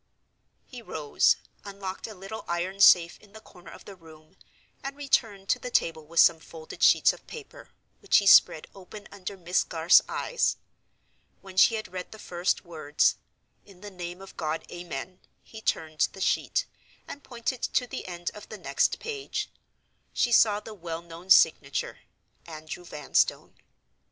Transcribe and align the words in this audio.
He 0.65 0.81
rose; 0.81 1.35
unlocked 1.63 2.07
a 2.07 2.15
little 2.15 2.43
iron 2.47 2.79
safe 2.81 3.19
in 3.19 3.33
the 3.33 3.39
corner 3.39 3.69
of 3.69 3.85
the 3.85 3.95
room; 3.95 4.35
and 4.83 4.95
returned 4.97 5.47
to 5.49 5.59
the 5.59 5.69
table 5.69 6.07
with 6.07 6.19
some 6.19 6.39
folded 6.39 6.81
sheets 6.81 7.13
of 7.13 7.27
paper, 7.27 7.69
which 7.99 8.17
he 8.17 8.25
spread 8.25 8.65
open 8.73 9.07
under 9.11 9.37
Miss 9.37 9.63
Garth's 9.63 10.01
eyes. 10.09 10.57
When 11.41 11.55
she 11.55 11.75
had 11.75 11.93
read 11.93 12.11
the 12.11 12.17
first 12.17 12.65
words, 12.65 13.17
"In 13.63 13.81
the 13.81 13.91
name 13.91 14.23
of 14.23 14.35
God, 14.35 14.65
Amen," 14.71 15.19
he 15.43 15.61
turned 15.61 16.07
the 16.13 16.19
sheet, 16.19 16.65
and 17.07 17.21
pointed 17.23 17.61
to 17.61 17.85
the 17.85 18.07
end 18.07 18.31
of 18.33 18.49
the 18.49 18.57
next 18.57 18.97
page. 18.97 19.51
She 20.13 20.31
saw 20.31 20.59
the 20.59 20.73
well 20.73 21.03
known 21.03 21.29
signature: 21.29 21.99
"Andrew 22.47 22.83
Vanstone." 22.85 23.53